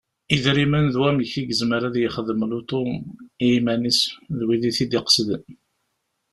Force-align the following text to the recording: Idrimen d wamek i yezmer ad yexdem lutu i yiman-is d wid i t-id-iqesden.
Idrimen 0.35 0.85
d 0.93 0.95
wamek 1.01 1.33
i 1.39 1.41
yezmer 1.47 1.81
ad 1.87 1.95
yexdem 1.99 2.41
lutu 2.51 2.81
i 3.45 3.47
yiman-is 3.51 3.99
d 4.37 4.39
wid 4.47 4.63
i 4.69 4.71
t-id-iqesden. 4.77 5.43